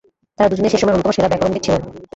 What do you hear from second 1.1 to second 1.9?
সেরা ব্যাকরণবিদ ছিলেন।